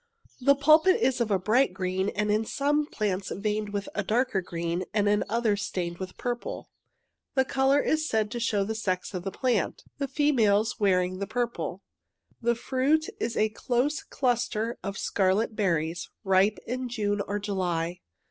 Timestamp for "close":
13.49-14.01